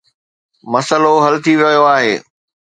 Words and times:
مسئلو 0.73 1.13
حل 1.25 1.35
ٿي 1.43 1.53
ويو 1.59 1.83
آهي. 1.95 2.13